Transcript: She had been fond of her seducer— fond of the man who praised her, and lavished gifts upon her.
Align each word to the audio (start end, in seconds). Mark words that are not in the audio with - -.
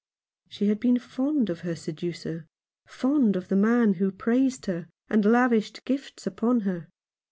She 0.49 0.67
had 0.69 0.79
been 0.79 0.97
fond 0.97 1.51
of 1.51 1.59
her 1.59 1.75
seducer— 1.75 2.47
fond 2.87 3.35
of 3.35 3.49
the 3.49 3.55
man 3.55 3.93
who 3.93 4.11
praised 4.11 4.65
her, 4.65 4.87
and 5.11 5.23
lavished 5.23 5.85
gifts 5.85 6.25
upon 6.25 6.61
her. 6.61 6.87